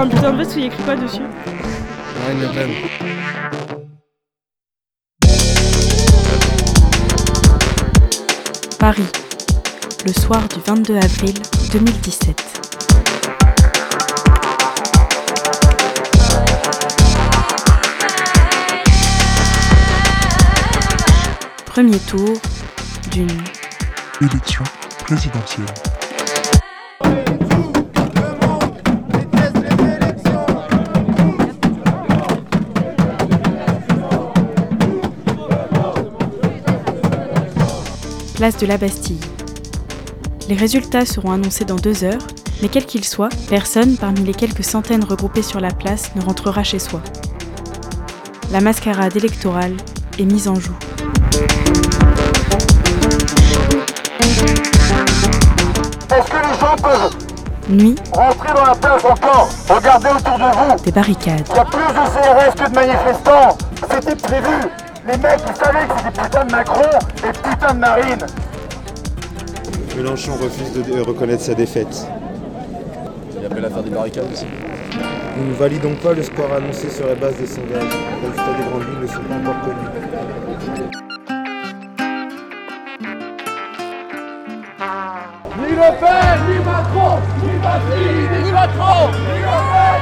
[0.00, 1.20] un bulletin de vote où il y a écrit quoi dessus
[2.20, 2.70] Marine Le Pen.
[8.78, 9.02] Paris,
[10.06, 11.34] le soir du 22 avril
[11.72, 12.60] 2017.
[21.66, 22.38] Premier tour
[23.10, 23.28] d'une
[24.22, 24.64] Élection
[25.04, 25.89] présidentielle.
[38.40, 39.20] Place de la Bastille.
[40.48, 42.26] Les résultats seront annoncés dans deux heures,
[42.62, 46.62] mais quel qu'il soit, personne parmi les quelques centaines regroupées sur la place ne rentrera
[46.62, 47.02] chez soi.
[48.50, 49.76] La mascarade électorale
[50.18, 50.72] est mise en joue.
[56.08, 57.16] Est-ce que les gens peuvent
[57.68, 60.82] Nuit, rentrer dans la place encore Regardez autour de vous?
[60.82, 61.46] Des barricades.
[61.50, 63.58] Il y a plus de CRS que de manifestants
[63.90, 64.70] C'était prévu
[65.06, 68.26] Les mecs, vous savez que c'est des putains de Macron et putains de Marine
[69.96, 72.06] Mélenchon refuse de de reconnaître sa défaite.
[73.38, 74.46] Il appelle à faire des barricades aussi.
[75.38, 77.82] Nous ne validons pas le score annoncé sur la base des sondages.
[77.82, 79.88] Les résultats des grandes villes ne sont pas encore connus.
[85.58, 87.52] Ni Le Pen, ni Macron, ni
[88.44, 90.00] ni Macron, ni Le Pen,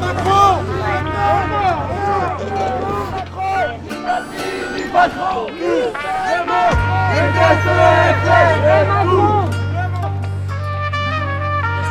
[0.00, 0.50] Macron,
[4.20, 5.96] The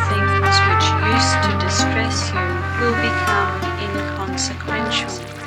[0.09, 2.45] things which used to distress you
[2.79, 3.51] will become
[3.81, 5.38] inconsequential.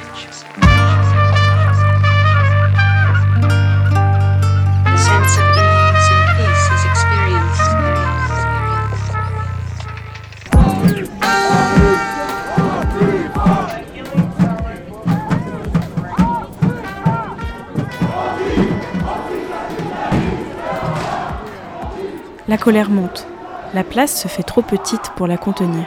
[22.52, 23.26] La colère monte.
[23.72, 25.86] La place se fait trop petite pour la contenir.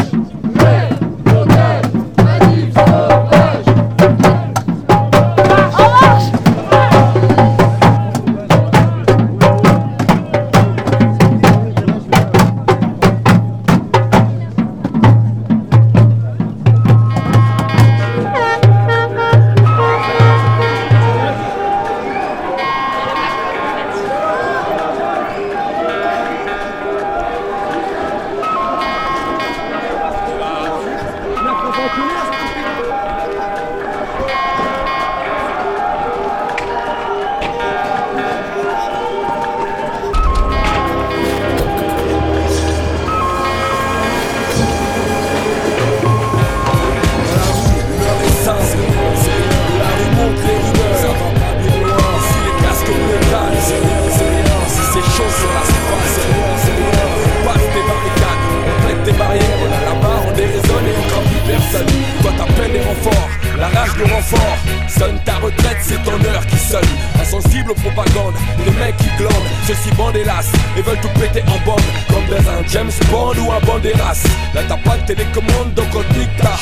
[63.91, 64.57] rage de renfort.
[64.87, 66.81] Sonne ta retraite, c'est ton heure qui sonne.
[67.19, 68.35] Insensible aux propagandes,
[68.65, 69.33] des mecs qui glandent.
[69.67, 71.81] Ceux-ci bandent hélas et veulent tout péter en bande.
[72.09, 74.23] Comme dans un James Bond ou un Banderas.
[74.53, 76.53] Là t'as pas de télécommande, donc on te nique ta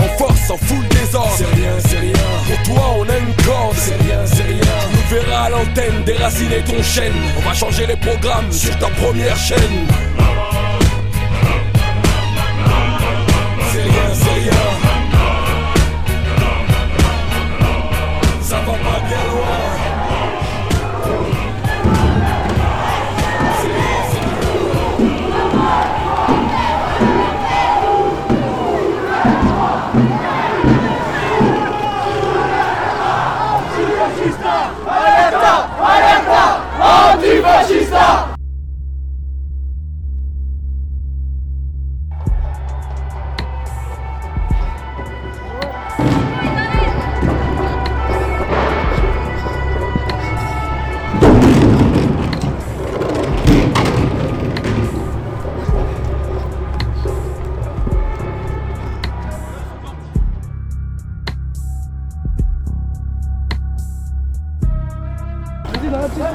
[0.00, 1.34] En force, en foule désordre.
[1.36, 2.12] C'est rien, c'est rien.
[2.46, 3.76] Pour toi, on a une corde.
[3.76, 4.60] C'est rien, c'est rien.
[4.60, 7.14] Tu nous verras à l'antenne, déraciner ton chaîne.
[7.38, 9.86] On va changer les programmes sur ta première chaîne.
[34.86, 38.25] 화력당 화력당 화력당 안티파시스타?
[65.90, 66.26] parti, dans la petite.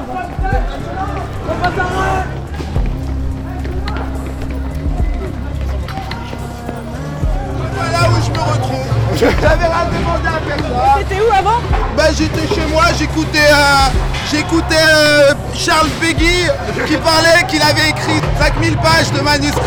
[7.74, 8.86] Voilà où je me retrouve.
[9.16, 11.08] J'avais rien demandé à personne.
[11.08, 11.60] T'étais où avant
[11.96, 13.88] Bah j'étais chez moi, j'écoutais euh,
[14.30, 16.46] j'écoutais euh, Charles Peggy
[16.86, 19.62] qui parlait qu'il avait écrit 5000 pages de manuscrits.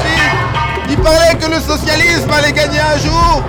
[0.89, 3.43] Il parlait que le socialisme allait gagner un jour.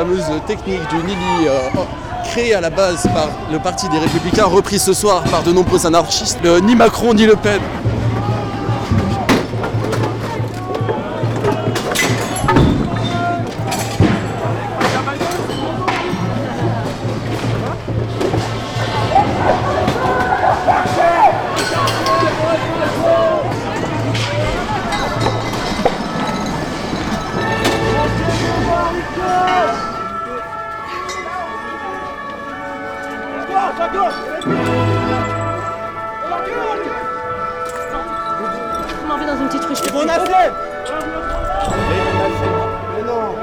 [0.00, 1.68] Fameuse technique du Nili, euh,
[2.24, 5.84] créée à la base par le Parti des Républicains, reprise ce soir par de nombreux
[5.84, 7.60] anarchistes, euh, ni Macron ni Le Pen.
[42.96, 43.34] Mais non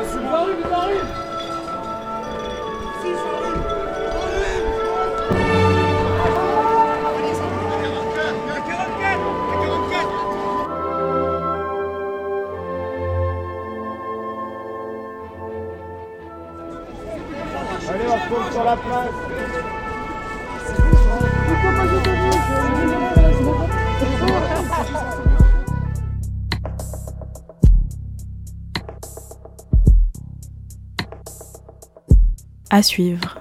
[17.89, 19.13] Allez, on retourne sur la place.
[32.69, 33.37] À suivre.